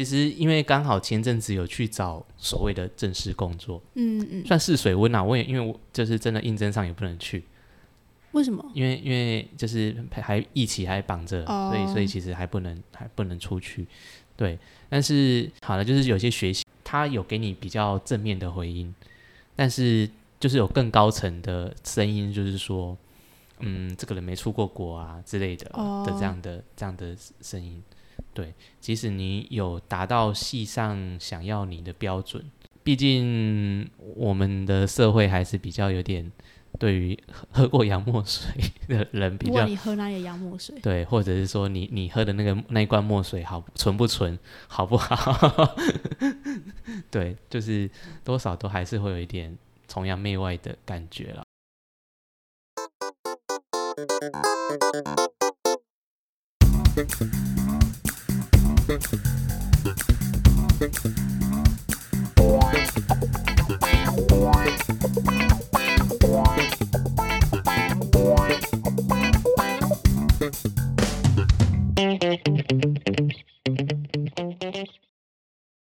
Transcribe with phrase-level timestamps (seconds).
[0.00, 5.22] 其实因为刚好前阵子有去找所谓的正式工作，嗯嗯，算试水温啊。
[5.22, 7.44] 我也因为我就是真的应征上也不能去，
[8.32, 8.64] 为什么？
[8.72, 13.86] 因为因为就是还一起还绑着，哦所以所以其实还不能还不能出去。
[14.38, 14.58] 对，
[14.88, 18.94] 但是好了，就是有些学习他有给你比较正面的回应，
[19.54, 20.08] 但是
[20.38, 22.96] 就是有更高层的声音，就是说，
[23.58, 27.82] 嗯，这个人没出过国啊之类的、哦的这样的这样的声音。
[28.32, 32.44] 对，即使你有达到系上想要你的标准，
[32.82, 36.30] 毕竟我们的社会还是比较有点
[36.78, 38.48] 对于喝喝过洋墨水
[38.86, 44.38] 的人比较不管你喝哪里洋墨水，对，或者是说你你喝的那个那一罐墨水好纯不纯，
[44.68, 45.76] 好不好？
[47.10, 47.90] 对，就是
[48.24, 51.42] 多少都还是会有一点崇洋媚外的感觉了。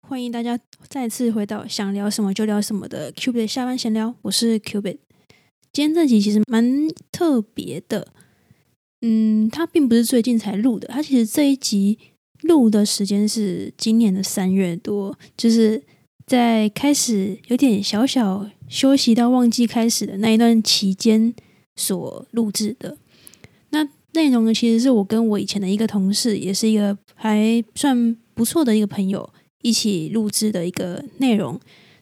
[0.02, 4.98] 欢迎大家再次回到想聊什么就聊什么的 Cubit 下班闲聊，我是 Cubit。
[5.72, 8.12] 今天这集其实蛮特别的，
[9.02, 11.98] 嗯，它并不是最近才录的，它其实这一集
[12.42, 15.82] 录的时间是今年的三月多，就是
[16.26, 21.34] 在开始有点小小休息到忘记开始的那一段期间
[21.76, 22.98] 所录制的。
[23.72, 29.30] 那内容呢，其实是我跟我以前的一个同事，也是一个还算不错的一个朋友。
[29.64, 31.60] 一起录制的一个内容。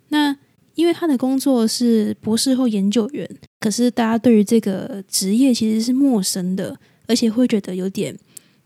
[0.09, 0.35] 那
[0.75, 3.27] 因为他的工作是博士后研究员，
[3.61, 8.15] 可是大家对于这个职业其实是陌生的，而且会觉得有点，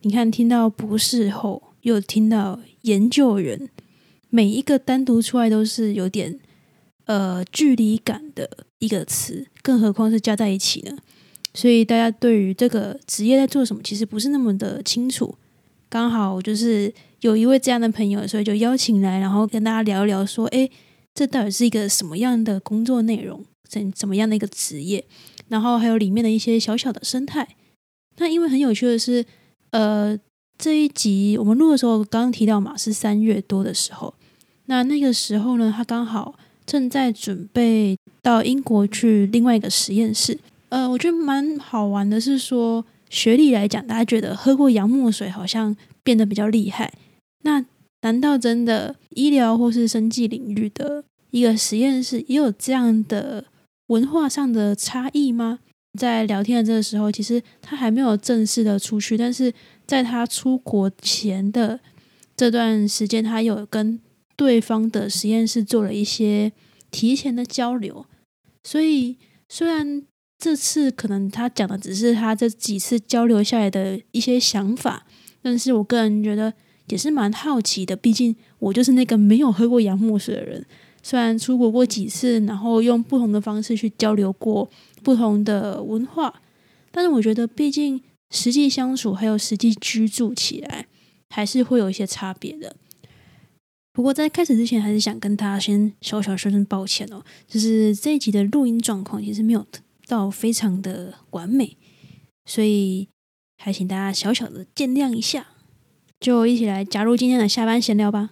[0.02, 3.70] 你看听到博士后，又听到研究员，
[4.30, 6.40] 每一个单独出来都是有点
[7.06, 10.98] 呃距离感的一个词，更何况是加在一起呢？
[11.54, 15.36] 所以大家对于这个职业在做什么，其实不是那么的清楚。
[15.90, 20.72] 刚好就是有一位这样的朋友，所以就邀请来，然后跟大家聊一聊，说，诶，
[21.14, 25.04] 这到底是一个什么样的工作内容，怎怎么样的一个职业，
[25.50, 27.56] 然后还有里面的一些小小的生态。
[28.18, 29.26] 那因为很有趣的是，
[29.72, 30.18] 呃，
[30.58, 34.14] 这一集我们录的时候，刚刚提到嘛，是三月多的时候，
[34.66, 36.36] 那那个时候呢，他刚好
[36.66, 40.38] 正在准备到英国去另外一个实验室。
[40.70, 42.86] 呃，我觉得蛮好玩的是说。
[43.12, 46.94] 学历来讲，大家觉得喝过洋墨水好像变得比较厉害。
[47.42, 47.66] 那
[48.02, 53.46] 难道真的医疗或是生技领域的一个实验室也有这样的
[53.88, 55.58] 文化上的差异吗？
[55.98, 59.54] 在聊天的这个时候，其实他还没有正式的出去，但是
[59.88, 61.80] 在他出国前的
[62.38, 64.00] 这段时间，他有跟
[64.36, 66.52] 对方的实验室做了一些
[66.92, 68.06] 提前的交流。
[68.64, 69.18] 所以
[69.50, 70.04] 虽然
[70.38, 75.06] 这次可能他讲的只是他这几次交流下来的一些想法，
[75.42, 76.54] 但是我个人觉得
[76.88, 77.96] 也是蛮好奇的。
[77.96, 80.66] 毕竟我就是那个没有喝过洋墨水的人，
[81.02, 84.70] 虽然出国过几次，然后用不同的方式去交流过
[85.04, 86.42] 不同的文化，
[86.92, 90.88] 但是我觉得毕竟实际相处还有实际居住起来，
[91.30, 92.76] 还是会有一些差别的。
[93.94, 99.66] 不过在开始之前，还是想跟大家先小小说声抱歉哦，就是这一集的录音状况其实没有。
[100.08, 101.78] 到非常的完美，
[102.46, 103.08] 所以
[103.60, 105.50] 还请大家小小的见谅一下，
[106.20, 108.32] 就一起来加入今天的下班闲聊吧。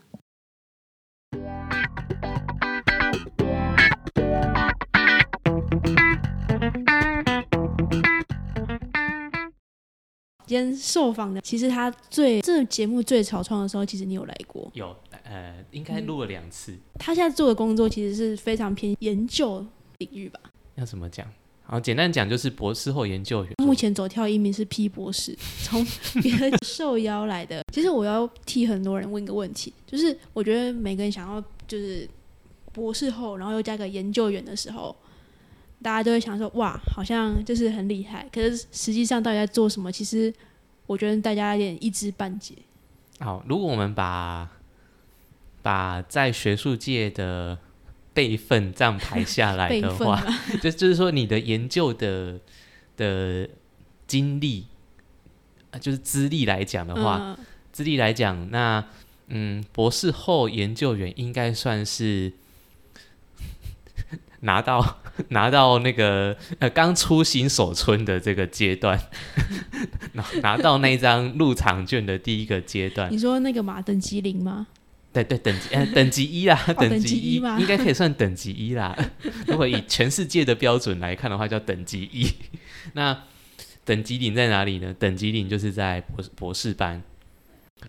[10.47, 16.73] 今天受访的，其实他最这个节目最草创的时候，其实你有来过，有呃，应该录了两次。
[16.97, 19.65] 他现在做的工作其实是非常偏研究
[19.97, 20.39] 领域吧？
[20.75, 21.27] 要怎么讲？
[21.63, 23.53] 好，简单讲就是博士后研究员。
[23.57, 25.85] 目前走跳一名是 P 博士，从
[26.21, 27.61] 别人受邀来的。
[27.73, 32.09] 其实我要替很多人问一个问题， 就是我觉得每个人想要就是
[32.71, 34.95] 博士后，然后又加个研究员的时候，
[35.81, 38.27] 大家都会想说，哇，好像就是很厉害。
[38.31, 39.91] 可是实际上到底在做什么？
[39.91, 40.33] 其实
[40.85, 42.55] 我觉得大家有点一知半解。
[43.19, 44.49] 好，如果我们把
[45.61, 47.57] 把在学术界的
[48.13, 50.23] 辈分这样排下来的话，
[50.61, 52.39] 就就是说你的研究的
[52.95, 53.47] 的
[54.07, 54.65] 经历，
[55.79, 57.37] 就是资历来讲的话，
[57.71, 58.83] 资历来讲，那
[59.27, 62.31] 嗯，博士后研究员应该算是
[64.41, 64.99] 拿到
[65.29, 68.99] 拿到那个呃刚出新手村的这个阶段，
[70.13, 73.11] 拿拿到那张入场券的第一个阶段。
[73.11, 74.67] 你说那个嘛，等级零吗？
[75.13, 78.95] 对对，等级呃等级一啦， 等级一应该可以算等级一啦。
[79.47, 82.27] 如果以全世界的标准来看的话，叫等级一。
[82.93, 83.23] 那
[83.83, 84.93] 等级零在哪里呢？
[84.99, 87.01] 等级零就是在博博士班。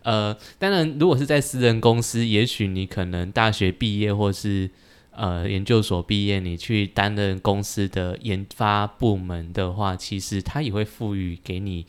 [0.03, 4.71] 呃，当然，如果是在私人公司，也许你可能大学毕业或是
[5.11, 11.87] 呃研究所毕业，你去担任公司的研发部门的话，其实他也会赋予给你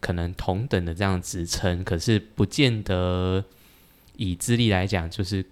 [0.00, 3.44] 可能同等的这样职称，可是不见得
[4.16, 5.44] 以资历来讲，就是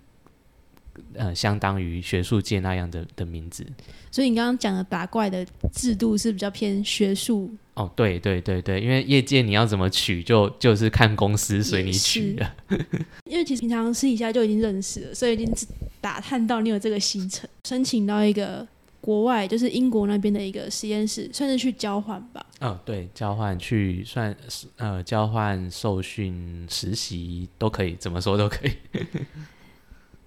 [1.14, 3.67] 呃相当于学术界那样的的名字。
[4.11, 7.52] 所以你刚刚讲的打怪的制度是比较偏学术。
[7.75, 12.55] 哦，对对对对，因为业界你要怎么取，就就是看公司随你取了。
[13.29, 15.52] 因为其实平常私底下就已经认识了，所以已经
[16.00, 18.64] 打探到你有这个行程，申请到一个
[19.00, 22.47] 国外，就是英国那边的一个实验室，算是去交换吧。
[22.61, 24.32] 嗯，对，交换去算
[24.76, 28.73] 呃交换受训实习都可以，怎么说都可以。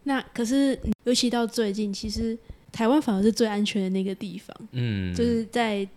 [0.07, 2.35] 那可是尤其到最近，其实
[2.71, 4.55] 台湾反而是最安全的那个地方。
[4.71, 5.87] 嗯，就是在。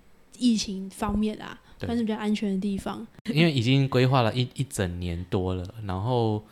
[0.42, 3.06] 疫情方面啊，算是比较安全的地方。
[3.26, 6.42] 因为已经规划了一一整年多了，然后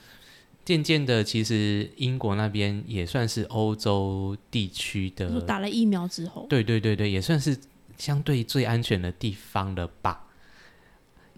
[0.62, 5.40] 渐渐的，其实英国那边也算是欧洲地区的。
[5.40, 7.56] 打了疫苗之后，对对对对，也算是
[7.96, 10.26] 相对最安全的地方了吧？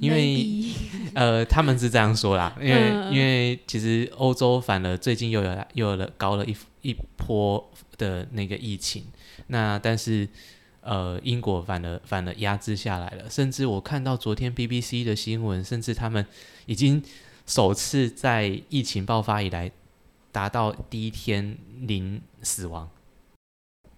[0.00, 0.64] 因为
[1.14, 9.04] 呃，他们是这样说啦， 因为因为其实欧洲反而最近又有又有了高了一一波的那个疫情，
[9.46, 10.28] 那但是。
[10.82, 16.24] 呃，英国反而反而压制下来了，甚至我看到昨天 BBC 的新闻，甚至他们
[16.64, 17.02] 已经
[17.46, 19.70] 首次在疫情爆发以来
[20.32, 22.88] 达到第一天零死亡，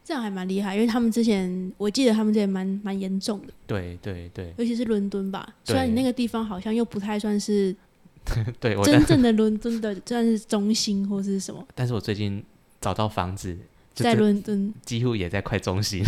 [0.04, 7.74] 这样还蛮厉害，因为他们之前我记得他们这也蛮蛮严重的，对对对，尤其是伦敦吧，虽然你那个地方好像又不太算是
[8.60, 12.42] 对真正的伦敦的算是中心或是什么，但是我最近
[12.80, 13.56] 找到房子。
[13.94, 16.02] 在伦敦，几乎也在快中心。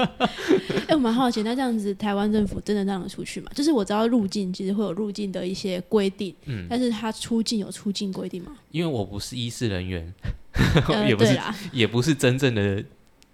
[0.86, 3.50] 哎，我蛮好奇，那这样子，台湾政府真的让得出去吗？
[3.54, 8.54] 就是我知道入境其实会有入境的一些规定，嗯，但是他出境有出境规定吗？
[8.70, 10.12] 因为我不是医事人员，
[11.08, 11.38] 也不是，
[11.72, 12.84] 也不是真正的，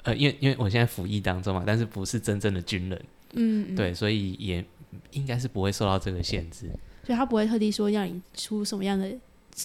[0.06, 3.05] 呃，因为因为我现在服役当中嘛，但是不是真正的军人，
[3.35, 4.64] 嗯，对，所以也
[5.11, 6.70] 应该是不会受到这个限制。
[7.05, 9.12] 所以他不会特地说让你出什么样的，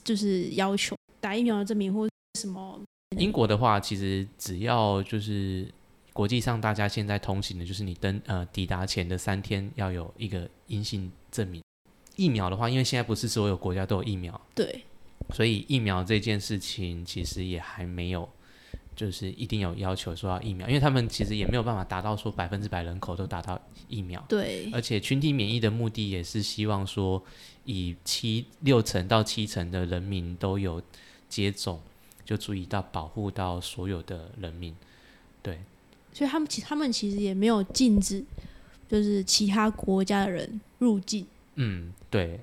[0.04, 2.08] 就是要求打疫苗的证明或
[2.40, 2.80] 什么。
[3.18, 5.68] 英国的话，其实只要就是
[6.14, 11.62] 国际上大家现在通行的，就是你登呃抵达前的三天要有一个阴性证明。
[12.16, 14.84] 疫苗的话，因为现在不是所有国家都有疫苗，对，
[15.34, 18.30] 所以疫苗这件事情其实也还没有，
[19.01, 27.24] 就是一定有要求说要疫苗，因为他们其实也没有办法达到说百分之百人口都达到疫苗，对，而且群体免疫的目的也是希望说
[27.65, 30.81] 以七六成到七成的人民都有
[31.27, 31.80] 接种。
[32.24, 34.74] 就注意到保护到所有的人民，
[35.42, 35.59] 对，
[36.13, 38.24] 所以他们其他们其实也没有禁止，
[38.88, 41.25] 就是其他国家的人入境。
[41.56, 42.39] 嗯，对，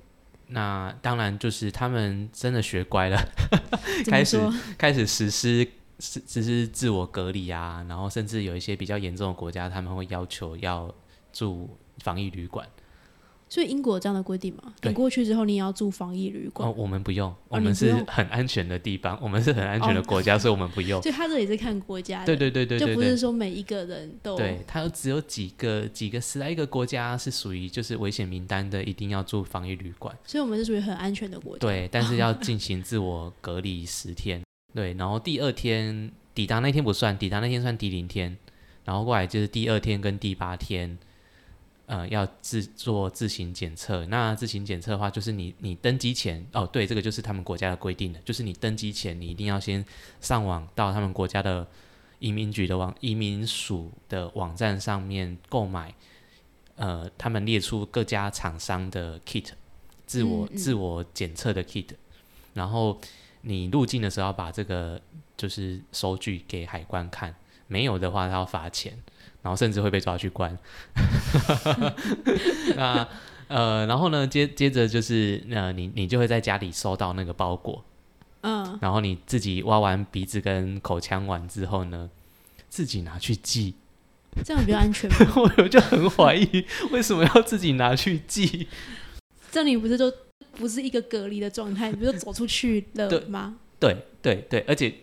[0.47, 3.17] 那当然就是他们真的学乖了，
[4.05, 4.37] 开始
[4.77, 5.67] 开始实施
[5.99, 10.93] 实实施自我隔离啊，然后甚至有一些比较严重的国家，他们会要求要
[11.31, 11.69] 住
[11.99, 12.67] 防疫旅馆。
[13.51, 14.71] 所以英国有这样的规定吗？
[14.83, 16.69] 你过去之后，你也要住防疫旅馆？
[16.69, 21.01] 哦，我们不用，我们是很安全的地方，我们是很安全的国家，所以我们不用。
[21.01, 24.37] 所以他这也是看国家，对对对对，就不是说每一个人都。
[24.37, 30.15] 对，他只有几个几个十来个国家是属于就是危险名单的，一定要住防疫旅馆。
[30.25, 31.61] 所以我们是属于很安全的国家。
[31.61, 34.39] 对，但是要进行自我隔离十天。
[34.73, 38.37] 对，然后第二天抵达那天不算，抵达那天算第零天，
[38.85, 40.97] 然后过来就是第二天跟第八天。
[41.91, 44.05] 呃，要自做自行检测。
[44.05, 49.83] 那自行检测的话，就是你你登机前，哦，对，这个就是他们国家的规定的，就是你登机前，你一定要先
[50.21, 51.67] 上网到他们国家的
[52.19, 55.91] 移民局的网移民署的网站上面购买，
[56.75, 59.47] 呃，他们列出各家厂商的 kit，
[60.05, 61.87] 自我自我检测的 kit，
[62.53, 63.01] 然后
[63.41, 64.99] 你入境的时候把这个
[65.37, 67.35] 就是收据给海关看，
[67.67, 68.97] 没有的话他要罚钱。
[69.41, 70.55] 然后甚至会被抓去关，
[72.75, 73.07] 那
[73.47, 77.81] 呃，然后呢，接接着就是呃，你你就会在家里收到那个包裹，
[78.41, 82.09] 嗯，然后你自己挖完鼻子跟口腔完之后呢，
[82.67, 83.75] 自己拿去寄，
[84.43, 85.17] 这样比较安全吗？
[85.57, 88.67] 我就很怀疑为什么要自己拿去寄，
[89.49, 90.11] 这里不是都
[90.53, 93.57] 不是一个隔离的状态， 不就走出去了吗？
[93.79, 94.93] 对对对，而且。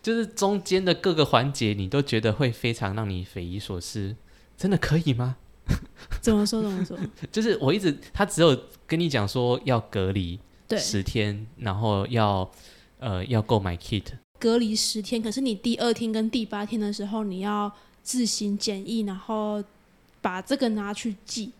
[0.00, 4.14] 就是中间的各个环节，你都觉得会非常让你匪夷所思，
[4.56, 5.36] 真的可以吗？
[6.22, 6.62] 怎么说？
[6.62, 6.96] 怎么说？
[7.30, 10.38] 就是我一直他只有跟你讲说要隔离
[10.78, 12.48] 十天，然后要
[13.00, 14.04] 呃要购买 kit，
[14.38, 17.70] 隔离十天，可是你第二天跟第八天的时候，你要
[18.02, 19.62] 自行检疫，然后
[20.22, 21.50] 把这个拿去寄。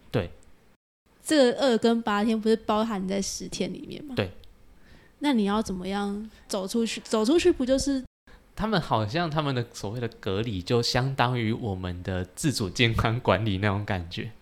[1.28, 4.14] 对，这个二跟八天不是包含在十天里面吗？
[4.16, 4.30] 对。
[5.20, 7.00] 那你要怎么样走出去？
[7.02, 8.02] 走出去不就是？
[8.56, 14.32] 他们好像他们的所谓的隔离，就相当于我们的自主健康管理那种感觉。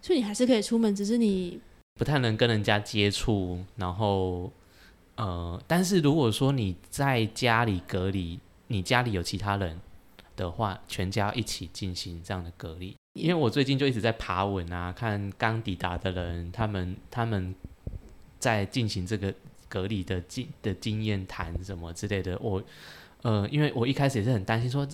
[0.00, 1.60] 所以你还是可以出门，只是你
[1.94, 4.50] 不太能跟人家接触，然后
[5.14, 9.80] 呃，但是如果说你在家里隔离，你家里有其他人
[10.34, 12.96] 的话，全家一起进行这样的隔离。
[13.14, 17.54] 因为我最近就一直在爬文啊，看刚抵达的人，他们他们
[18.38, 19.32] 在进行这个
[19.68, 22.62] 隔离的经的经验谈什么之类的，我
[23.22, 24.86] 呃，因为我一开始也是很担心说。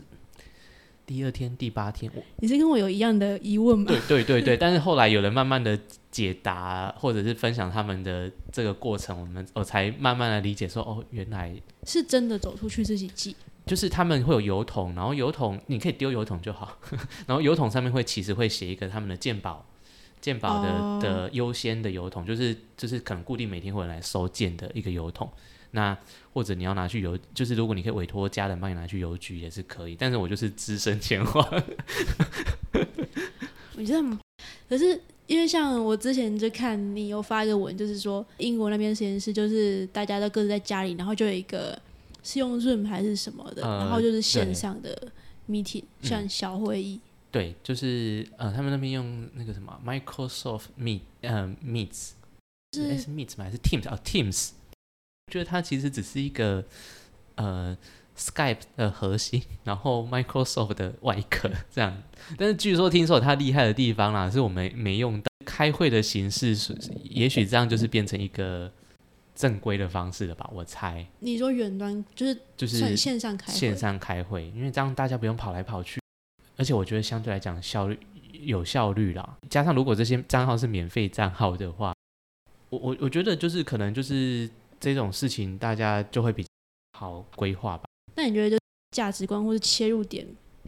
[1.06, 3.86] 第二天、第八天，我你是跟我有一样的疑问吗？
[3.88, 11.56] 对对对对， 但是后来有人慢慢的解答，或者是分享他们的这个过程，我们我才慢慢的理解说，哦，原来
[11.86, 13.34] 是真的走出去自己寄，
[13.68, 16.78] 就是他们会有油桶，然后油桶你可以丢油桶就好，
[17.28, 19.64] 然后油桶上面会其实会写一个他们的鉴宝
[20.20, 25.30] 鉴宝的的优先的油桶，就是就是可能固定每天会来收件的一个油桶。
[25.72, 25.94] 那
[26.32, 31.34] 或者你要拿去邮，就是如果你可以委托家人帮你拿去邮局也是可以，但是我就是只身前往。
[33.76, 34.18] 我觉得，
[34.66, 41.78] 可是因为像我之前就看你有发一个文，就是说英国那边实验室就是大家都各自在家里，然后就有一个
[42.28, 45.10] 是用 Zoom 还是什么的，然后就是线上的
[45.48, 47.00] meeting，像小会议。
[47.30, 52.10] 对，就是呃，他们那边用那个什么 Microsoft Meet，呃，Meets
[52.74, 53.44] 是 Meets 吗？
[53.44, 54.50] 还是 Teams 啊？Teams。
[55.32, 56.62] 觉得它其实只是一个
[57.36, 57.74] 呃
[58.14, 62.02] Skype 的核心，然后 Microsoft 的外壳这样。
[62.36, 66.54] 但是据说听说它厉害的地方啦，是我们没用到开会的形式，
[67.04, 68.70] 也许这样就是变成一个
[69.38, 70.50] 正规的方式了吧？
[70.52, 71.06] 我猜。
[71.20, 76.00] 你说远端就是就是线上开线上开会，因为这样大家不用跑来跑去，
[76.56, 77.98] 而且我觉得相对来讲效率
[78.32, 79.38] 有效率啦。
[79.48, 81.94] 加上如果这些账号是免费账号的话，
[82.70, 84.50] 我我我觉得就是可能就是。
[84.80, 86.48] 这种事情大家就会比较
[86.96, 87.84] 好规划吧。
[88.14, 88.56] 那你觉得就
[88.92, 90.24] 价值观或者切入点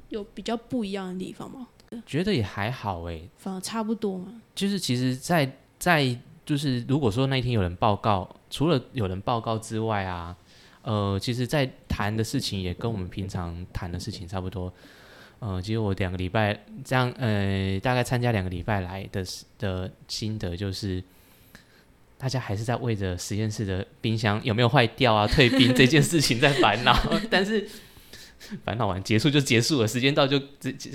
[0.08, 1.68] 有比较不一样的地方吗？
[2.04, 4.42] 觉得也还好哎，反而差不多嘛。
[4.52, 10.36] 就是其实，在在就是如果说那一天有人报告，除了有人报告之外啊，
[10.82, 14.70] 呃，其实在谈的事情也跟我们平常谈的事情差不多。
[15.38, 19.24] 呃，其实我两个礼拜这样，呃，大概参加两个礼拜来的
[19.58, 21.02] 的心得就是。
[22.22, 26.94] 大家还是在为着实验室的冰箱有没有坏掉啊、 退冰这件事情在烦恼，
[27.30, 27.66] 但是
[28.62, 30.38] 烦恼完结束就结束了，时间到就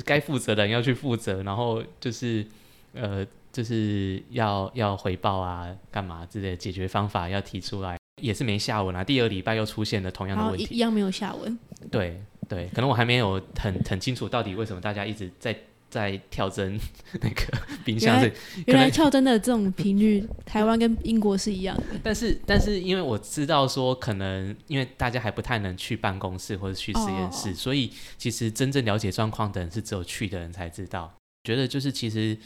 [0.05, 2.45] 该负责的人要去负责，然后就是
[2.93, 9.01] 呃，就是要要回报啊、干嘛之类的解决方法要提出来，也是没下文啊。
[9.01, 11.57] 第二礼拜又出现了同样的问题，一样没有下文。
[11.89, 15.55] 对对，可能我还没有很很清楚到底为什么大家一直在。
[15.87, 16.77] 在跳针
[17.21, 18.29] 那个冰箱是
[18.65, 21.83] 原来跳针的这种频率，台湾跟英国是一样的。
[22.03, 31.13] 但是但是因为我知道说，可能因为大家还不太能去办公室或者去实验室，所以其实真正了解状况的人是只有去的人才知道。
[31.45, 32.37] 觉得就是其实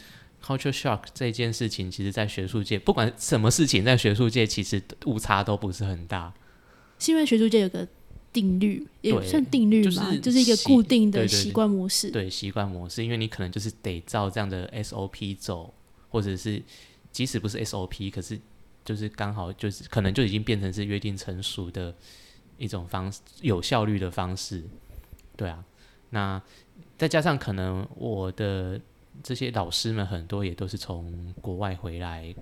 [0.44, 6.34] culture shock 这件事情，其实在学术界不管什么事情，在学术界其实误差都不是很大。
[6.98, 7.88] 是因为学术界有个。
[8.32, 12.12] 定律也算定律嘛，就是一个固定的习惯模式。
[12.12, 15.74] 对习惯模式，因为你可能就是得照这样的 SOP 走，
[16.10, 16.62] 或者是
[17.12, 18.40] 即使不是 SOP，可是
[18.86, 21.96] 就是刚好就是可能就已经变成是约定成熟的
[22.60, 24.64] 一种方式，有效率的方式。
[25.36, 25.66] 对啊，
[26.12, 26.40] 那
[27.00, 28.80] 再加上可能我的
[29.24, 32.34] 这些老师们很多也都是从国外回来，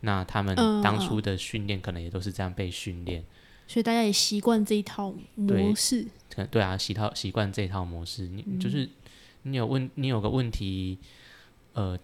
[0.00, 3.24] 那他们当初的训练可能也都是这样被训练。
[3.68, 6.06] 所以大家也习惯这一套模式。
[6.50, 8.28] 对啊，习套习惯这一套模式。
[8.28, 8.88] 你就是
[9.42, 10.98] 你有问，你有个问题，
[11.72, 11.98] 呃，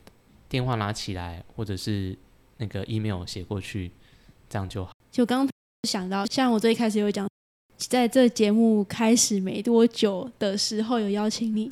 [0.48, 2.16] 电话拿起来，或者是
[2.56, 3.92] 那个 email 写过去，
[4.48, 4.92] 这样就好。
[5.12, 5.48] 就刚
[5.88, 7.28] 想到，像我最开始有讲，
[7.76, 11.70] 在这节目开始没多久的时候有邀请你，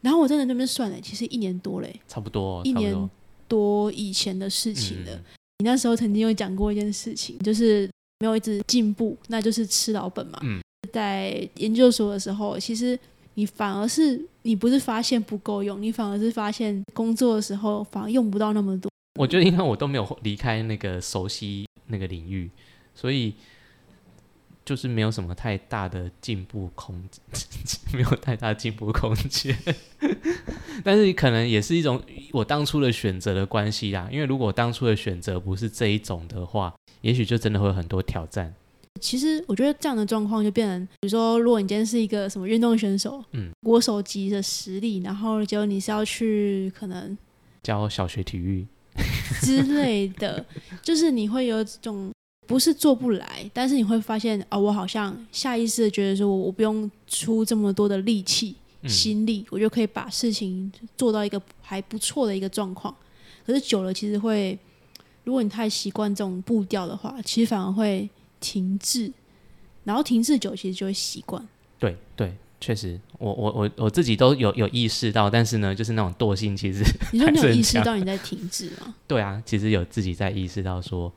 [0.00, 3.10] 然后我真的那边算了，其实一年多嘞，差不多一年
[3.46, 5.12] 多以前的事情了。
[5.58, 7.88] 你那时候曾经有讲过一件事情，就是。
[8.20, 10.40] 没有一直进步，那就是吃老本嘛。
[10.42, 10.60] 嗯，
[10.92, 12.98] 在研究所的时候，其实
[13.34, 18.90] 你反而是你不是发现不够用，你反而是发现工作的时候反而用不到那么多。
[19.20, 22.50] 我觉得因为我都没有离开那个熟悉那个领域，
[22.92, 23.32] 所以
[24.68, 27.22] 就是没有什么太大的进步空间，
[27.96, 29.56] 没有太大进步空间。
[30.84, 34.08] 但是可能也是一种我当初的选择的关系啦。
[34.12, 36.74] 因为如果当初的选择不是这一种的话。
[37.00, 38.52] 也许就真的会有很多挑战，
[39.00, 47.16] 其实我觉得这样的状况就变成，比如说，如果你今天是一个什么运动选手，嗯，国手级的实力，然后结果你是要去可能
[47.62, 48.66] 教小学体育
[49.42, 50.44] 之类的，
[50.82, 52.10] 就是你会有种
[52.48, 62.92] 不是做不来，但是你会发现，哦，我好像下意识的觉得说，我我不用出这么多的力气、嗯心力，我就可以把事情做到一个还不错的一个状况。
[63.44, 64.58] 可是久了，其实会，
[65.24, 68.08] 如果你太习惯这种步调的话，其实反而会
[68.40, 69.12] 停滞，
[69.84, 71.46] 然后停滞久，其实就会习惯。
[71.78, 78.94] 对对，确实，我我我我自己都有有意识到，但是呢，就是那种惰性，其实你说你有意识到你在停滞吗？
[79.06, 81.12] 对啊，其实有自己在意识到说，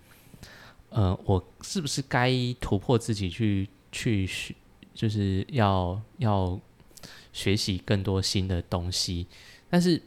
[0.92, 4.54] 呃，我是不是该突破自己去去学，
[4.94, 6.60] 就是要要
[7.34, 9.26] 学习更多新的东西，
[9.70, 10.02] 但是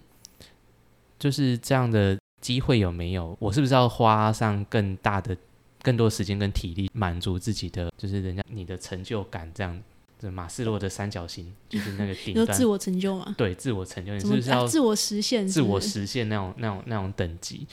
[1.18, 3.34] 就是这样的机会有没有？
[3.40, 5.34] 我是不是要花上更大的、
[5.82, 9.82] 更多时间跟体力，满足自己的，就是人家你的成就感这样？
[10.16, 13.34] 这马斯洛的三角形就是那个顶端说自，我成就吗？
[13.36, 17.66] 对自我成就，你是不是要啊自我实现是自我实现那种那种那种等级。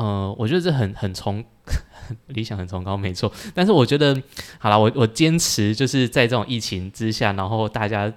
[0.00, 1.44] 呃，我觉得这很很崇
[2.28, 3.30] 理想很崇高，没错。
[3.54, 4.16] 但是我觉得，
[4.58, 8.10] 好了，我我坚持就是在这种疫情之下，然后大家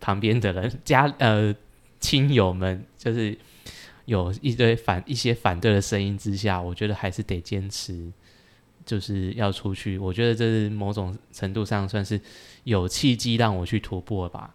[0.00, 1.52] 旁边的人家呃
[1.98, 3.36] 亲友们，就是
[4.04, 8.12] 有一堆反一些反对的声音之下，我觉得还是得坚持，
[8.86, 9.98] 就是要出去。
[9.98, 12.20] 我觉得这是某种程度上算是
[12.62, 14.54] 有契机让我去突破吧。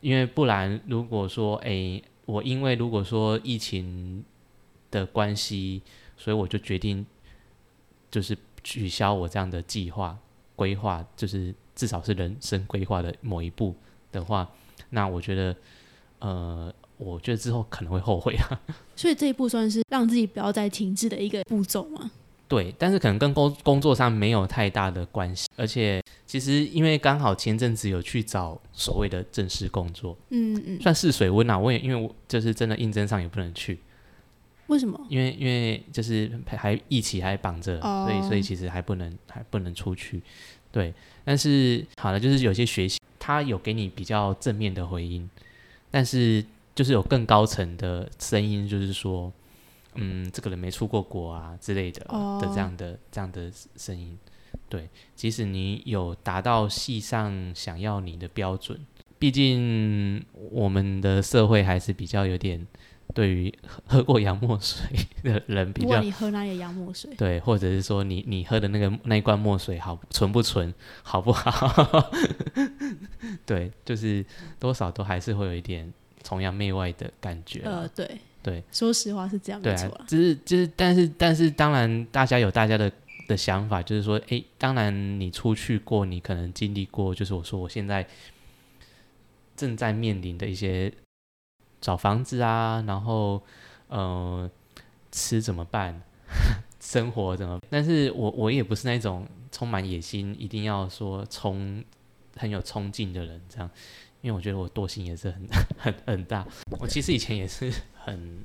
[0.00, 4.24] 因为不然，如果说，诶，我因为如果说疫情
[4.90, 5.82] 的关系，
[6.16, 7.04] 所以我就决定
[8.10, 10.18] 就是取消我这样的计划
[10.56, 13.74] 规划，就是至少是人生规划的某一步
[14.12, 14.50] 的话，
[14.90, 15.56] 那我觉得，
[16.18, 18.60] 呃，我觉得之后可能会后悔啊。
[18.96, 22.10] 所以这一步算是让自己不要再停滞的一个步骤嘛？
[22.48, 31.58] 对，但是可能跟工工作上没有太大的关系，而且其实因为刚好前阵子有去找所谓的正式工作，嗯嗯，算试水温啊。
[31.58, 33.78] 我也因为我就是真的应征上也不能去，
[34.68, 34.98] 为什么？
[35.10, 40.22] 因为因为就是还一起还绑着，哦所以所以其实还不能还不能出去。
[40.70, 40.92] 对，
[41.24, 45.28] 但是好了，就是有些学习他有给你比较正面的回应，
[45.90, 49.32] 但是就是有更高层的声音，就是说，
[49.94, 54.16] 嗯，这个人没出过国啊之类的、哦的这样的这样的声音。
[54.68, 58.78] 对，即使你有达到系上想要你的标准，
[59.18, 62.66] 毕竟我们的社会还是比较有点
[63.14, 64.86] 对于喝 喝过洋墨水
[65.22, 72.10] 的人比较不管你喝哪里的洋墨水，对，或者是说你你喝的那个那一罐墨水好纯不纯，好不好？
[73.46, 74.24] 对，就是
[74.58, 75.92] 多少都还是会有一点
[76.22, 77.80] 崇洋媚外的感觉啊。
[77.80, 82.90] 呃，对对，说实话是这样，对没错啦，啊就是就是，但是但是，当然大家有大家的
[83.26, 88.06] 的想法，就是说，哎，当然你出去过，你可能经历过，就是我说我现在
[89.56, 90.92] 正在面临的一些
[91.80, 93.42] 找房子啊，然后
[93.88, 94.50] 呃
[95.12, 96.00] 吃怎么办，
[96.80, 97.58] 生活怎么？
[97.70, 101.82] 但是我我也不是那种充满野心，一定要说冲
[102.36, 103.70] 很有冲劲的人，这样，
[104.20, 106.46] 因为我觉得我惰性也是很 很很大。
[106.80, 108.44] 我其实以前也是很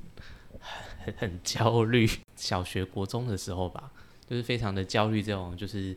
[1.02, 3.90] 很很焦虑，小学、国中的时候吧，
[4.26, 5.94] 就是非常的焦虑这种就是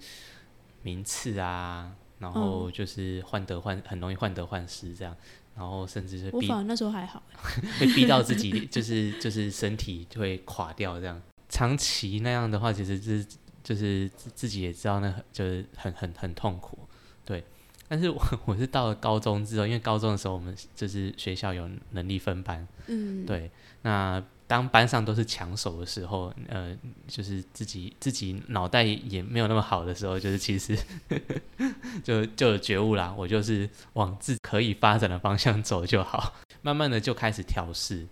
[0.83, 5.15] 名次啊，然后就是患得患很容易患得患失这样，
[5.57, 7.21] 然后甚至是逼我反而那时候还好，
[7.79, 11.21] 会逼到自己 就是就是身体就会垮掉这样。
[11.49, 13.25] 长期那样的话，其实是
[13.63, 16.77] 就是自自己也知道那很就是很很很痛苦，
[17.25, 17.43] 对。
[17.89, 23.49] 但是我 我是到了高中之后，因为高中的时候我们就是学校有能力分班，嗯，对，
[23.83, 30.77] 那当班上都是抢手的时候，呃，就是自己自己脑袋也没有那么好的时候，就是其实
[32.01, 38.07] 就就有觉悟啦，我就是往自可以发展的方向走就好，慢慢的就开始调试，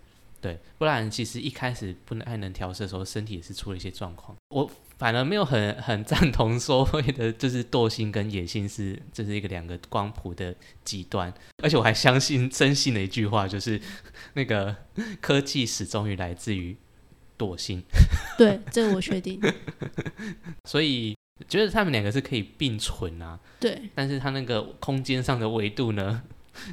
[0.46, 4.38] 对，不然其实一开始不能太能调试的时候，身体也是出了一些状况。
[4.50, 13.82] 我反而没有很很赞同所谓的就是惰性跟野性是这是一个两个光谱的极端，而且我还相信深信的一句话就是
[14.36, 14.76] 那个
[15.20, 16.78] 科技始终于来自于
[17.40, 17.82] 惰性，
[18.38, 19.42] 对，这个我确定，
[20.70, 21.18] 所以
[21.50, 26.22] 觉得他们两个是可以并存啊，对，但是它那个空间上的维度呢，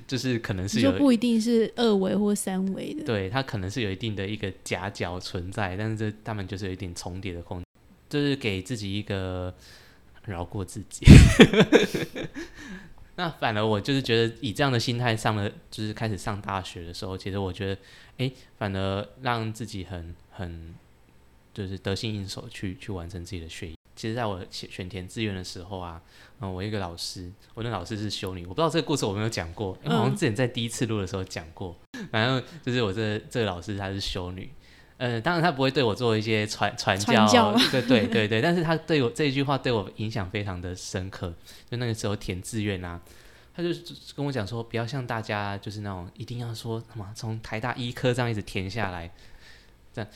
[0.06, 7.66] 就是可能是有你说不一定是二维或三维的，对，它可能是有一定的一个夹角存在，但是这他们就是有一点重叠的空间，
[8.08, 9.52] 就是给自己一个
[10.24, 11.04] 饶过自己。
[13.16, 17.78] 那反而我就是觉得以这样的心态上了，就是开始上大学的时候，其实我觉得，
[18.16, 20.74] 哎，反而让自己很很
[21.52, 23.76] 就是得心应手去去完成自己的学业。
[23.94, 26.00] 其实在我选选填志愿的时候啊，
[26.40, 31.76] 嗯，我一个老师，我那老师是修女，我不知道这个故事我没有讲过，因为好像之前在第一次录的时候讲过。
[32.10, 34.50] 反正就是我这这个老师她是修女，
[34.96, 41.32] 呃，当然她不会对我做一些传传教，对对对对，但是她对我这一句话对我影响非常的深刻。
[41.70, 43.00] 就那个时候填志愿啊，
[43.54, 43.68] 她就
[44.16, 49.12] 跟我讲说，不要像大家就是那种一定要说什么从台大医科这样一直填下来，
[49.92, 50.10] 这样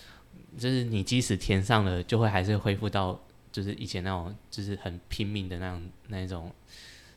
[0.59, 3.21] 就是你即使填上了，就会还是恢复到。
[3.57, 6.53] 就是以前那种，就是很拼命的那种那一种，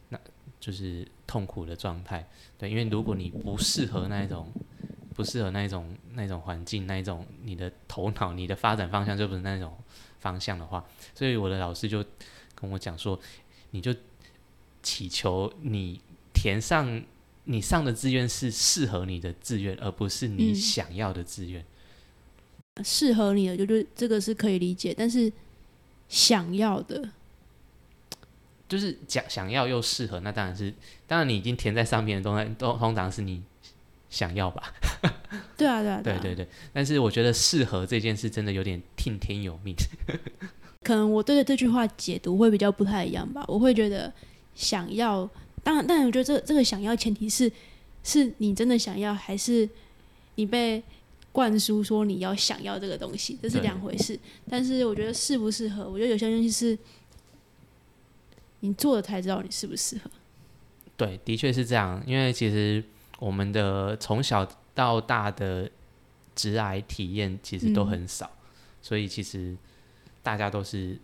[0.07, 0.17] 那
[0.57, 2.25] 就是痛苦的状态。
[2.57, 4.49] 对，因为如果你不适合那一种，
[5.13, 9.77] 不适合那一种那种环境，那一种你的头脑、你的发展方向就不是那种
[10.21, 10.81] 方向的话，
[11.13, 12.01] 所以我的老师就
[12.55, 13.19] 跟我讲说，
[13.71, 13.93] 你就
[14.81, 15.99] 祈求你
[16.33, 17.03] 填上
[17.43, 21.65] 你上的志愿是适合你的志愿，而不是你想要的志愿。
[22.81, 25.29] 适合你的，就是这个是可以理解，但是。
[26.09, 27.09] 想要的，
[28.67, 30.73] 就是想想要又适合，那当然是，
[31.07, 33.41] 当然你已经填在上面的东西，都通常是你
[34.09, 34.73] 想要吧？
[35.55, 36.47] 对啊，对啊，对对对。
[36.73, 39.75] 但是我觉得适合这件事真的有点听天由命。
[40.83, 43.45] 可能我对这句话解读会比较不太一样吧。
[43.47, 44.11] 我会觉得
[44.55, 45.29] 想要，
[45.63, 47.51] 当然，但我觉得这这个想要前提是，
[48.03, 49.69] 是你真的想要，还是
[50.35, 50.83] 你被。
[51.39, 54.19] 灌输说你要想要这个东西，这是两回事。
[54.49, 56.77] 但是我觉得适不适合，我觉得有些东西是
[58.59, 60.11] 你做了才知道你适不适合。
[60.97, 62.03] 对，的确是这样。
[62.05, 62.83] 因为其实
[63.19, 65.71] 我们的从小到大的
[66.35, 68.29] 直癌体验其实都很少，
[68.81, 69.55] 所以其实
[70.21, 70.99] 大家都是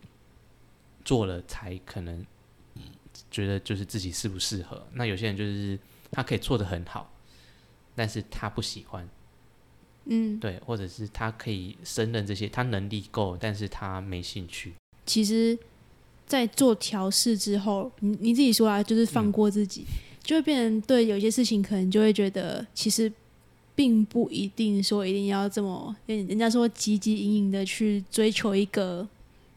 [1.05, 2.25] 做了才可能
[3.31, 4.85] 觉得就是自己适不适合。
[4.91, 5.79] 那有些人就是
[6.11, 7.09] 他可以做的很好，
[7.95, 9.07] 但是他不喜欢。
[10.05, 14.73] 嗯，对，或者是他可以胜任这些，他能力够，但是他没兴趣。
[15.05, 15.57] 其实，
[16.27, 19.83] 在做调试之后，你你自己说啊，就是放过自己，
[20.23, 23.11] 就会变成对有些事情，可能就会觉得，其实
[23.75, 29.07] 并不一定说一定要这么，人人家说汲汲营营的去追求一个，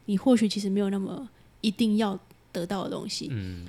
[0.05, 1.29] 你或许其实没有那么
[1.61, 2.19] 一定要
[2.51, 3.27] 得到的东西。
[3.31, 3.65] 嗯。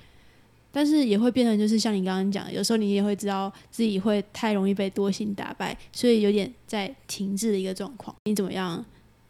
[0.72, 8.14] 但是也会变成，就是像你刚刚讲，有时候你也会知道自己会太容易被多心打败，所以有点在停滞的一个状况。
[8.24, 8.84] 你怎么样？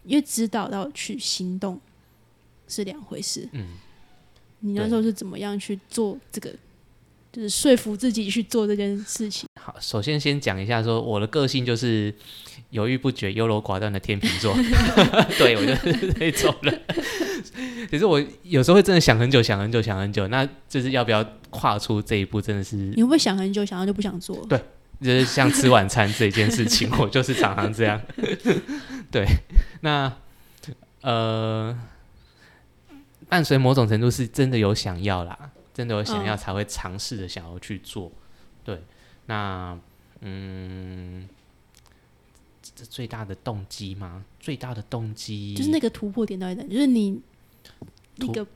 [0.05, 1.81] 因为指导到去行动
[2.69, 3.49] 是两回事。
[3.53, 3.67] 嗯，
[4.61, 6.55] 你那时候是怎么样去做这个？
[7.33, 9.49] 就是说服自己去做这件事情。
[9.61, 12.13] 好，首先先讲一下，说我的个性就是
[12.71, 14.55] 犹豫不决、优柔寡断的天秤座。
[15.39, 16.81] 对，我就是那种人。
[17.91, 24.37] 其实我有时候会真的想很久，想很久，想很久，那就是要不要跨出这一步，真的是你会不会想很久，想到就不想做？
[24.47, 24.59] 对，
[25.01, 28.01] 就是像吃晚餐这件事情，我就是常常这样。
[29.11, 29.27] 对，
[29.81, 30.13] 那
[31.01, 31.77] 呃，
[33.29, 38.11] 伴随某种程度是真的有想要啦，真的有想要才会尝试着想要去做。
[38.65, 38.83] 对，
[39.27, 39.79] 那
[40.21, 41.29] 嗯，
[42.75, 44.25] 这最大的动机吗？
[44.39, 47.21] 最大的动机就是那个突破点到底在，就是你。
[48.17, 48.47] 那个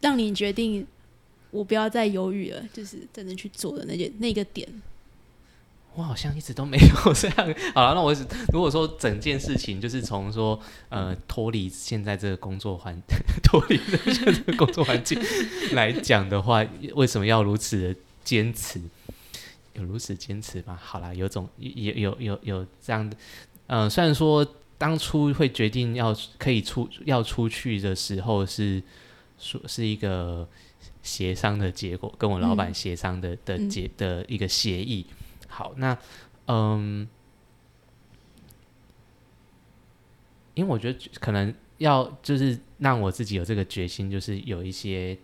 [0.00, 0.86] 让你决定
[1.50, 4.66] 我不要再犹豫了，就是真的去做的那件那个点。
[6.00, 7.36] 我好像一直都没有 这样。
[7.74, 8.14] 好了，那我
[8.52, 10.58] 如果说整件事情就是从说
[10.88, 12.98] 呃脱离现在这个工作环
[13.44, 13.78] 脱离
[14.12, 15.20] 现在这个工作环境
[15.72, 18.80] 来讲的话，为什么要如此的坚持？
[19.74, 20.78] 有如此坚持吗？
[20.82, 23.16] 好啦，有种有有有有这样的，
[23.66, 24.46] 嗯，虽然说。
[24.80, 28.82] 当初会决定要可以出要出去的时候，是
[29.38, 30.48] 说是一个
[31.02, 35.04] 协商的结果，跟我老板协商的的结的一个协议。
[35.60, 35.96] 好，那
[36.46, 37.06] 嗯，
[40.54, 45.18] 因为我觉得可能要就是让我自己有这个决心，就是有一些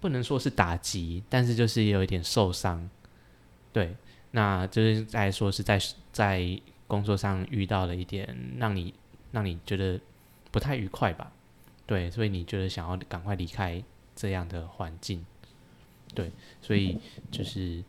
[0.00, 2.88] 不能说是打击，但是就是有一点受伤。
[3.72, 3.96] 对，
[4.30, 5.78] 那就是在说是在
[6.12, 6.60] 在。
[6.90, 8.92] 工作上遇到了一点让你
[9.30, 10.00] 让你觉得
[10.50, 11.30] 不太愉快吧？
[11.86, 13.80] 对，所以你觉得想要赶快离开
[14.16, 15.24] 这样的环境，
[16.16, 16.98] 对，所以
[17.30, 17.84] 就是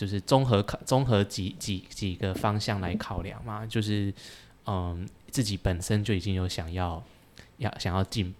[0.00, 4.10] 就是综合考综合几几几个方向来考量嘛，就是
[4.64, 7.02] 嗯，自己本身就已经有想要
[7.58, 8.34] 要想要进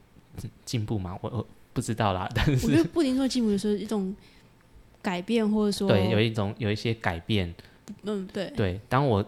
[0.65, 4.17] 进步嘛，我我不知道啦，但是我觉得不一定说进步，就是一种
[5.03, 7.55] 改变，或者说对，有一种有一些改变。
[8.05, 9.23] 嗯，对对，当我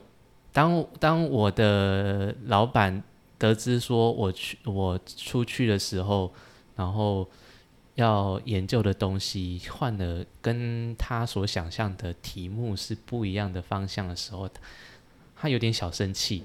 [0.55, 3.03] 当当我的老板
[3.37, 6.33] 得知说我去我出去的时候，
[6.77, 7.29] 然后
[7.95, 14.49] 要研究的东西换了跟他所想象的题目是不一样的方向的时候，
[15.37, 16.43] 他有点小生气。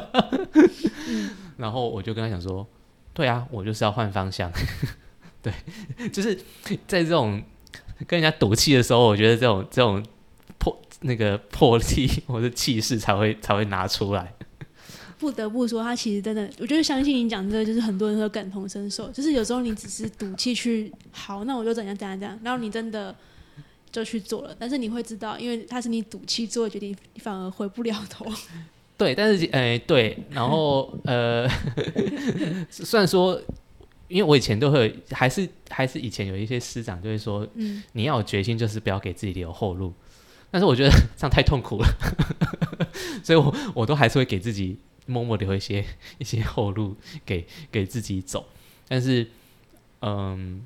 [1.58, 2.66] 然后我就跟他讲说，
[3.12, 4.50] 对啊，我就是要换方向。
[5.42, 5.52] 对，
[6.10, 6.34] 就是
[6.86, 7.42] 在这种
[8.06, 10.04] 跟人家赌气的时候，我觉得这种这种
[10.58, 14.34] 魄那个魄力或者气势才会才会拿出来。
[15.20, 19.10] 不得不说，他其实真的，我觉得相信你讲这个，就是很多人会感同身受。
[19.10, 23.14] 就是有时候你只是赌气去好，那我就怎样怎样怎样，然后你真的
[23.92, 28.24] 就去做了，但是你会知道，因为他是你赌气做的决定，你反而回不了头。
[28.96, 31.46] 对，但是哎，对，然后呃，
[32.70, 33.38] 虽然说，
[34.08, 39.92] 因为我以前都会，还是还是以前有一些师长就会说，嗯，你要有决心，就是不要给自己留后路。
[40.50, 41.86] 但是我觉得这样太痛苦了，
[43.22, 44.78] 所以我我都还是会给自己。
[45.06, 45.84] 默默留一些
[46.18, 48.46] 一些后路给给自己走，
[48.86, 49.26] 但是，
[50.00, 50.64] 嗯，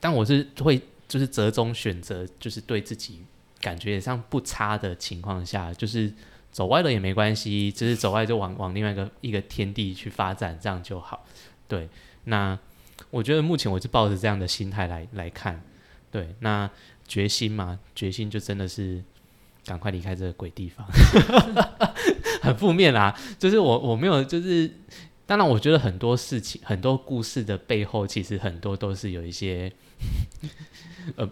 [0.00, 3.20] 但我是会就是折中选择，就是对自己
[3.60, 6.12] 感觉上不差的情况下，就是
[6.52, 11.24] 走歪了也没关系，就是走歪就往往另外一个一个天地去发展，这样就好。
[11.66, 11.88] 对，
[12.24, 12.58] 那
[13.10, 15.62] 我觉得目前我是抱着这样的心态来来看，
[16.10, 16.70] 对，那
[17.08, 19.02] 决心嘛，决心就真的是。
[19.66, 20.86] 赶快离开这个鬼地方，
[22.40, 23.14] 很负面啦。
[23.38, 24.70] 就是我我没有，就是
[25.26, 29.72] 当然，我觉得很多事情、很多故事的背后，其实很多都是有一些，
[31.16, 31.28] 呃，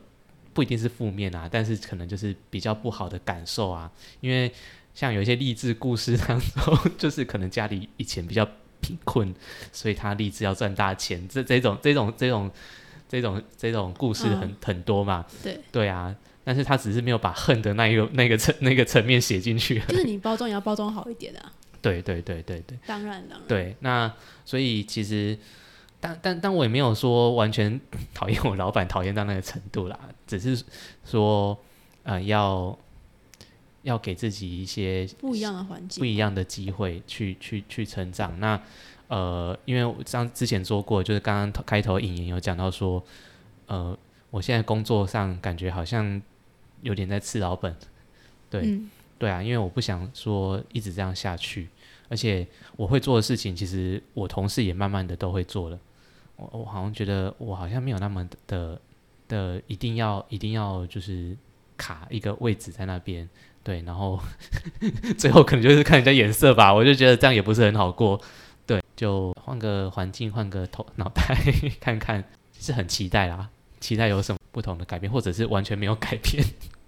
[0.53, 3.91] 不一定是负面啊，但是可能就是比较不好的感受啊。
[4.21, 4.53] 因为
[4.95, 8.45] 像有一些励志故事当中， 就是可能家里以前比较
[8.81, 9.33] 贫困，
[9.73, 12.51] 所以他立志要赚大钱，这这种这种这种
[13.09, 15.25] 这种这种故事很很多嘛。
[15.43, 16.13] 对对啊。
[16.45, 21.53] 但是他只是没有把恨的那一个那个层那个层面写进去，就是你包装也要包装好一点啊。
[21.81, 23.49] 对对对对对，当然当然。
[23.49, 24.11] 对，那
[24.45, 25.39] 所以其实，
[26.01, 27.79] 但但但我也没有说完全
[28.15, 30.65] 讨厌我老板，讨厌到那个程度啦，只是
[31.05, 31.59] 说
[32.05, 32.79] 呃要
[33.83, 38.39] 要给自己一些不一样的环境，不一样的机会去去去成长。
[38.41, 38.59] 那
[39.09, 43.05] 呃，因为像之前说过，就是刚刚开头引言有讲到说，
[43.67, 43.95] 呃，
[44.31, 46.23] 我现在工作上感觉好像。
[46.85, 47.75] 有点在吃老本，
[48.49, 48.79] 对，
[49.19, 51.69] 对啊，因为我不想说一直这样下去，
[52.09, 55.79] 而且我会做的事情，其实我同事也慢慢的都会做了。
[56.37, 58.81] 我我好像觉得我好像没有那么的
[59.27, 61.37] 的一定要一定要就是
[61.77, 63.29] 卡一个位置在那边，
[63.63, 64.21] 对，然后
[65.17, 68.21] 最后可能就是看人家眼色吧，我就觉得这样也不是很好过，
[68.67, 71.23] 对，就换个环境，换个头脑袋
[71.81, 72.23] 看看，
[72.59, 73.49] 是很期待啦，
[73.81, 76.45] 期待有什么不同的改变，或者是完全没有改变。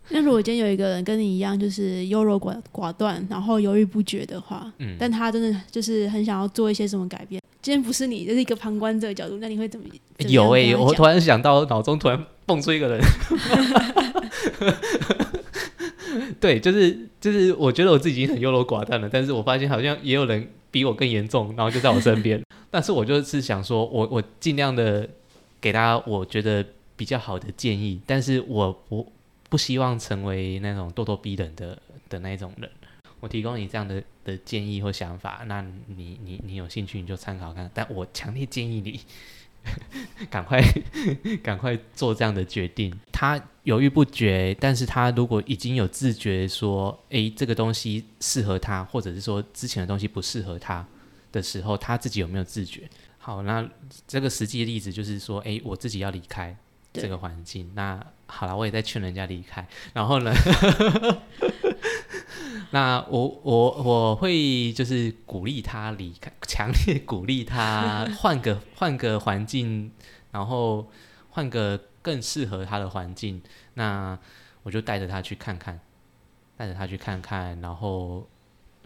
[0.09, 7.43] 那如果今天有一个人跟你一样，就是优柔寡寡断，然后犹豫不决的话，嗯，但他真的就是很想要做一些什么改变。
[7.61, 9.87] 今天不是你，就是一个旁观者的角度，那你会怎么？
[10.29, 13.01] 有哎，我突然想到，脑中突然蹦出一个人。
[16.39, 22.41] 对，就是就是，我觉得我自己已经很优柔寡断了，但是我发现好像也有人比我更严重，然后就在我身边。
[22.71, 25.09] 但是我就是想说，我我尽量的
[25.61, 26.65] 给大家我觉得
[26.97, 29.05] 比较好的建议，但是我不。
[29.57, 32.71] 不希望成为那种咄咄逼人的的那种人。
[33.21, 37.71] 我提供你这样的的建议或想法，那你你你有兴趣你就参考看。
[37.73, 39.01] 但我强烈建议你
[40.29, 40.63] 赶快
[41.43, 42.95] 赶快做这样的决定。
[43.11, 50.87] 他犹豫不决，但是他如果已经有自觉说，诶，这个东西适合他，或者是说之前的东西不适合他
[51.33, 52.83] 的时候，他自己有没有自觉？
[53.17, 53.67] 好，那
[54.07, 56.55] 这个实际的例子就是说，诶，我自己要离开。
[56.99, 59.67] 这个环境，那好了，我也在劝人家离开。
[59.93, 60.33] 然后呢，
[62.71, 69.91] 那我我我会就是鼓励他离开，强烈鼓励他换个 换个环境，
[70.33, 70.91] 然后
[71.31, 73.41] 换个更适合他的环境。
[73.75, 74.19] 那
[74.63, 75.79] 我就带着他去看看，
[76.57, 78.29] 带着他去看看，然后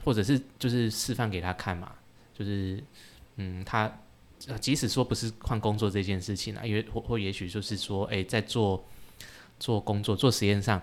[0.04, 1.92] 或者是就是示范给他看嘛，
[2.34, 2.82] 就是
[3.36, 3.90] 嗯他。
[4.58, 8.82] 即使说不是换工作这件事情啊，因为或或也许就是说，哎，在做
[9.60, 10.82] 做工作、做实验上，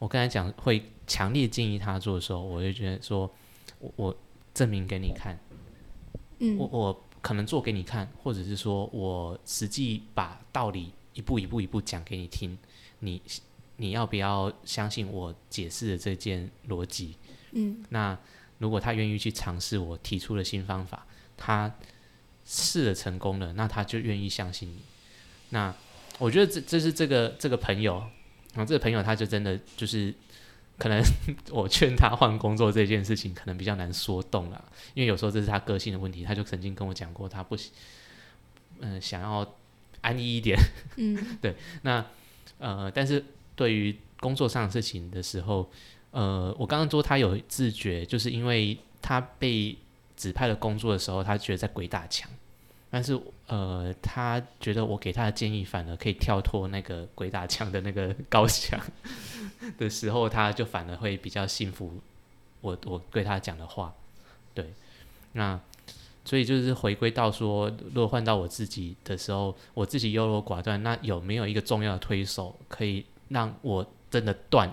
[0.00, 3.30] 我刚才讲会强烈建议他做的时候，我就觉得说，
[3.78, 4.16] 我我
[4.52, 5.38] 证明给你看，
[6.40, 12.58] 嗯，我我可能做给你看，或者是说我实际把道理一步一步一步讲给你听，
[12.98, 13.22] 你
[13.76, 17.14] 你要不要相信我解释的这件逻辑？
[17.52, 18.18] 嗯，那
[18.58, 21.06] 如果他愿意去尝试我提出的新方法，
[21.36, 21.72] 他。
[22.46, 24.82] 试了成功了，那他就愿意相信你。
[25.48, 25.74] 那
[26.18, 28.04] 我觉得这这是这个这个朋友，
[28.54, 30.12] 然后这个朋友他就真的就是
[30.78, 31.02] 可能
[31.52, 34.64] 我劝他换工作这件事情可能比较难说动了，
[34.94, 36.24] 因为有时候这是他个性的问题。
[36.24, 37.56] 他就曾经跟我讲过，他不
[38.80, 39.54] 嗯想要
[40.00, 40.58] 安逸一点，
[40.96, 41.54] 嗯， 对。
[41.82, 42.04] 那
[42.58, 45.70] 呃，但是对于工作上的事情的时候，
[46.10, 49.76] 呃，我刚刚说他有自觉，就是因为他被。
[50.16, 52.30] 指派的工作的时候，他觉得在鬼打墙，
[52.94, 58.80] 但是呃，他觉得我给他的建议反而可以跳脱那个鬼打墙的那个高墙
[59.76, 62.00] 的时候，他就反而会比较信服
[62.60, 63.92] 我我对他讲的话。
[64.54, 64.72] 对，
[65.32, 65.58] 那
[66.24, 74.72] 所以就是回归到说，如果换到我自己的时候，我自己优柔寡断，那有没有一个重要的推手可以让我真的断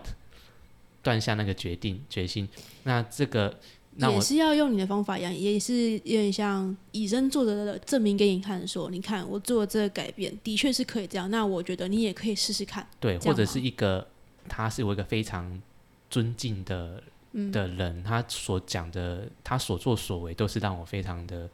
[1.01, 2.47] 断下那个决定决心？
[2.83, 3.57] 那这个。
[3.97, 11.29] 也是要用你的方法一样，也是有点像以身作则的证明给你看，说你看我做这个改变的确是可以这样。
[11.29, 12.87] 那我觉得你也可以试试看。
[13.01, 14.07] 对，或者是一个
[14.47, 15.61] 他是我一个非常
[16.09, 17.03] 尊敬的
[17.51, 21.49] 的人，他所讲的，他所作所为都是让我非常的，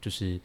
[0.00, 0.38] 就是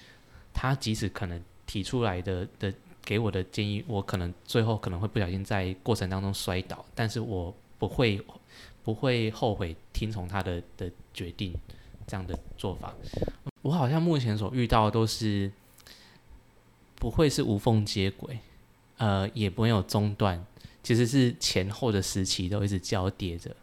[0.53, 8.23] 他即使可能提出来的的给我的建议，我可能最后可能会不小心在过程当中摔倒，但是我不会。
[8.87, 11.53] 不会后悔听从他的的决定，
[12.07, 12.95] 这样的做法，
[13.61, 15.51] 我好像目前所遇到都是
[16.95, 18.39] 不会是无缝接轨，
[18.95, 20.41] 呃，也不会有中断，
[20.81, 23.53] 其实是前后的时期都一直交叠着，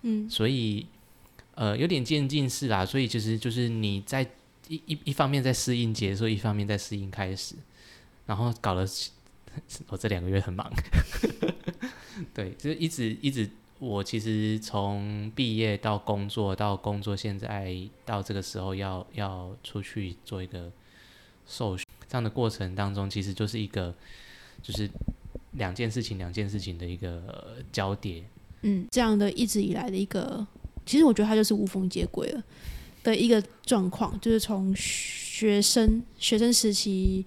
[0.00, 0.86] 嗯，所以
[1.56, 4.22] 呃有点渐进式啦，所以其实就是你在
[4.68, 7.54] 一一一方面在适应结束，一方面在适应开始，
[8.24, 8.86] 然后搞了
[9.88, 10.72] 我这两个月很忙，
[12.32, 13.46] 对，就是一直一直。
[13.84, 20.72] 我其实从毕业到工作，到工作现在到这个时候要要出去做一个
[21.46, 23.94] 受训，这样的过程当中，其实就是一个
[24.62, 24.88] 就是
[25.52, 28.24] 两件事情两件事情的一个交叠。
[28.62, 30.46] 嗯，这样的一直以来的一个，
[30.86, 32.42] 其实我觉得它就是无缝接轨了
[33.02, 37.26] 的一个状况，就是从学生学生时期。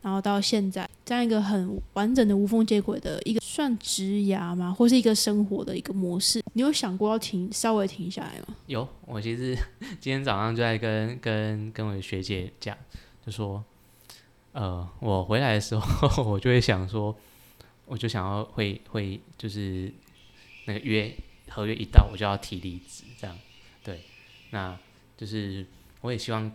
[0.00, 4.72] 然后到现在，这样一个很完整的无缝接轨的一个算职涯吗？
[4.72, 6.40] 或是一个生活的一个模式？
[6.52, 8.54] 你有想过要停，稍微停下来吗？
[8.66, 9.56] 有，我其实
[10.00, 12.76] 今天早上就在跟跟跟我的学姐讲，
[13.26, 13.62] 就说，
[14.52, 17.14] 呃，我回来的时候，我就会想说，
[17.84, 19.92] 我就想要会会就是
[20.66, 21.12] 那个约
[21.48, 23.36] 合约一到，我就要提离职，这样，
[23.82, 24.02] 对，
[24.50, 24.78] 那
[25.16, 25.66] 就是
[26.02, 26.50] 我也希望。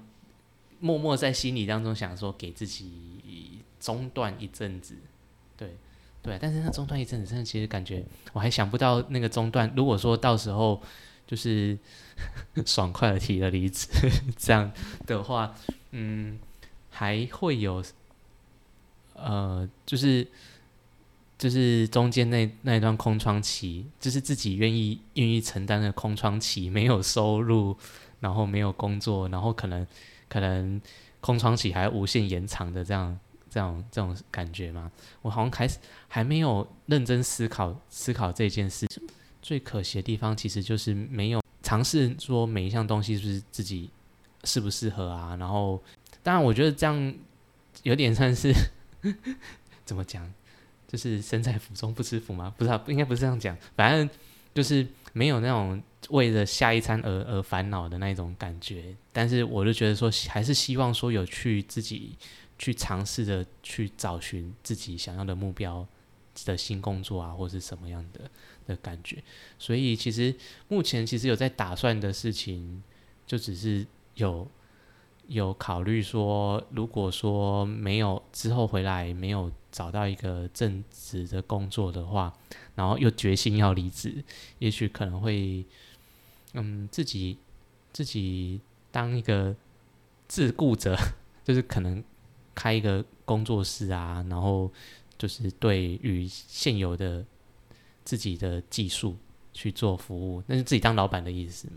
[0.80, 2.92] 默默在心里当中想说，给自己
[3.84, 4.96] 中断一阵子，
[5.58, 5.76] 对
[6.22, 9.70] 对，但是那中断一阵子，真的其实感觉我还想不到那个中断。
[9.76, 10.82] 如果说到时候
[11.28, 11.78] 就是
[12.66, 13.90] 爽快的提了离职，
[14.40, 14.72] 这样
[15.06, 15.54] 的话，
[15.92, 16.40] 嗯，
[16.90, 17.84] 还会有
[19.16, 20.26] 呃，就是
[21.38, 27.78] 就是中间那那一段空窗期，就是自己愿意愿意承担的空窗期，没有收入，
[28.22, 29.86] 然后没有工作，然后可能。
[30.30, 30.82] 可能
[31.22, 33.20] 空窗期还无限延长的这样、
[33.54, 34.92] 这样、这种感觉吗？
[35.22, 38.88] 我好像开始还没有认真思考思考这件事。
[39.44, 43.90] 最可惜的地方其实就是没有尝试说每一项东西是不是自己
[44.46, 45.36] 适不适合啊。
[45.36, 45.80] 然后，
[46.24, 47.14] 当然我觉得这样
[47.84, 48.52] 有点算是
[49.86, 50.28] 怎么讲，
[50.88, 52.52] 就是身在福中不知福吗？
[52.58, 53.56] 不知道，应该不是这样讲。
[53.76, 54.10] 反正
[54.56, 55.80] 就是没有那种。
[56.10, 62.14] 为了下一餐而而烦恼的那种感觉，但是我就觉得说，还是希望说有去自己
[62.64, 65.86] 去尝试着去找寻自己想要的目标
[66.46, 68.32] 的新工作啊，或是什么样的
[68.66, 69.22] 的感觉。
[69.60, 70.34] 所以其实
[70.70, 72.82] 目前其实有在打算的事情，
[73.28, 74.48] 就只是有
[75.28, 82.34] 有考虑说，如果说没有之后回来没有找到一个正职的工作的话，
[82.76, 84.24] 然后又决心要离职，
[84.60, 85.66] 也许可能会。
[86.56, 87.40] 嗯，自己
[87.92, 89.56] 自己当一个
[90.28, 90.96] 自雇者，
[91.44, 92.04] 就是可能
[92.56, 94.72] 开一个工作室啊，然后
[95.18, 97.24] 就是对于现有的
[98.04, 99.16] 自己的技术
[99.54, 101.68] 去做服务，那是自己当老板的意思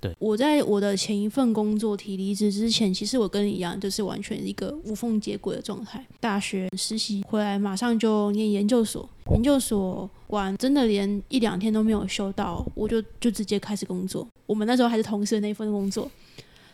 [0.00, 6.02] 对，我在我的前一份工作提离职之前，其实我跟你一样，就是完全一个无缝接轨的状态。
[6.18, 14.26] 大学实习回来，马上就念研究所，研究所完真的连一两天都没有休到，我就就直接开始工作。
[14.46, 16.10] 我们那时候还是同事的那份工作，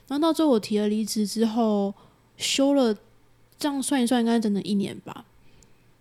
[0.06, 1.92] 然后到最后我提了离职之后，
[2.36, 2.96] 休了，
[3.58, 5.24] 这样算一算，应该整整一年吧。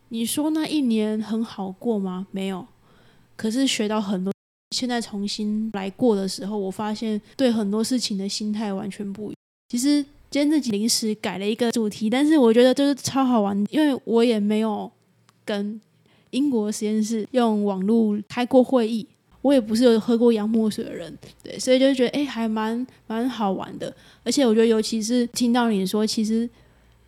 [0.10, 2.28] 你说那一年很好过吗？
[2.32, 2.66] 没有，
[3.36, 4.32] 可是学到很多。
[4.76, 9.36] 现在重新来过的时候，我发现对很多事情的心态完全不一样。
[9.70, 14.92] 其实今天自己临时改了一个主题，但是我觉得就是超好玩，因为我也没有
[15.46, 15.80] 跟
[16.32, 19.08] 英国实验室用网络开过会议，
[19.42, 23.96] 我也不是有喝过洋墨水的人，对，所以就觉得哎，还蛮蛮好玩的。
[24.24, 26.50] 而且我觉得，尤其是听到你说，其实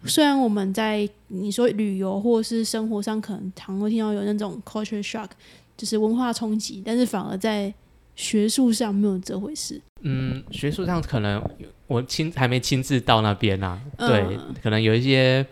[0.08, 5.30] 虽然我们在你说旅游或者是生活上，可能常会听到有那种 culture shock。
[5.78, 7.72] 就是文化冲击，但是反而在
[8.16, 9.80] 学术上没有这回事。
[10.02, 11.40] 嗯，学术上可能
[11.86, 15.46] 我亲还没亲自到那边啊，嗯对，可能有一些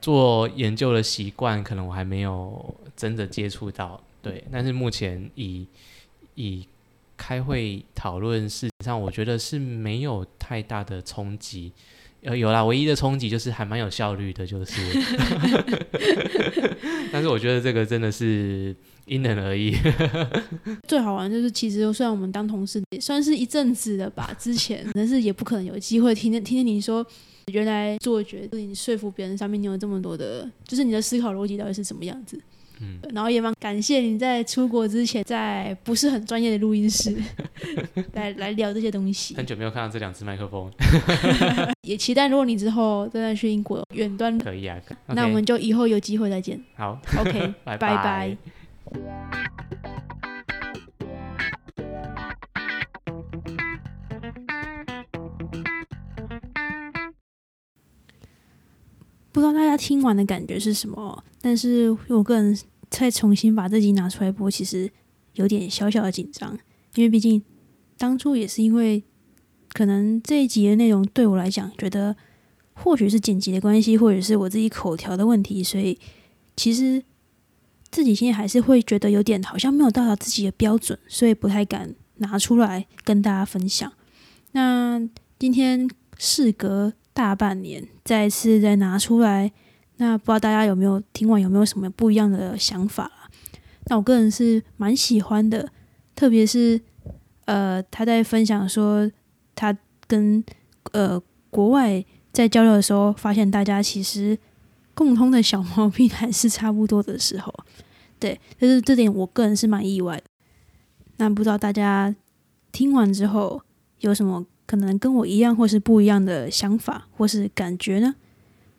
[0.00, 4.44] 做研究的习惯，可能我还没有真的接触到，对。
[4.52, 5.66] 但是目前以
[6.36, 6.64] 以
[7.16, 11.72] 开会讨论事实上，我觉得是没有太大的冲击。
[12.22, 14.80] 呃，有啦，唯一的冲击就是还蛮有效率的，就是。
[17.12, 18.74] 但是我觉得这个真的是
[19.06, 19.74] 因人而异。
[20.86, 27.04] 最好玩就是，其实虽然我们当同事也算是一阵子的吧，之前，但是也不可能有机会听见听见你说，
[27.46, 32.40] 原来做决定、说服别人上面你有这么多的，就是你的思考逻辑到底是什么样子。
[32.80, 37.16] 嗯，然后也蛮感谢你在出国之前，在不是很专业的录音室
[38.14, 39.34] 来来聊这些东西。
[39.34, 40.70] 很久没有看到这两只麦克风，
[41.86, 44.76] 也期待如果你之后真的去英国远端，可以啊。
[45.06, 46.58] 那我们就以后有机会再见。
[46.76, 48.36] 好，OK， 拜拜
[59.32, 62.58] 不知道大家听完的感觉是什么，但是我个人
[62.90, 64.90] 再重新把这集拿出来播，其实
[65.34, 66.58] 有点小小的紧张，
[66.94, 67.42] 因为毕竟
[67.96, 69.04] 当初也是因为
[69.72, 72.16] 可能这一集的内容对我来讲，觉得
[72.72, 75.96] 或许是剪辑的关系，或者是我自己口条的问题，所以
[76.56, 77.02] 其实
[77.90, 83.92] 自己现在还是会觉得有点好像没有到达自己的标准，所以不太敢拿出来跟大家分享。
[84.52, 85.00] 那
[85.38, 89.52] 今天事隔大半年，再一次再拿出来，
[89.96, 93.30] 那不知道大家有没有听完有没有什么不一样的想法啦？
[93.86, 95.70] 那我个人是蛮喜欢的，
[96.14, 96.80] 特别是
[97.46, 99.10] 呃他在分享说
[99.54, 100.42] 他跟
[100.92, 104.38] 呃国外在交流的时候，发现大家其实
[104.94, 107.52] 共通的小毛病还是差不多的时候，
[108.18, 110.24] 对，就是这点我个人是蛮意外的。
[111.16, 112.14] 那不知道大家
[112.70, 113.60] 听完之后
[113.98, 118.14] 有什么可能跟我一样或是不一样的想法或是感觉呢？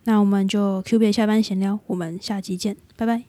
[0.06, 3.26] 那我们就 q 别下班闲聊我们下期见拜拜。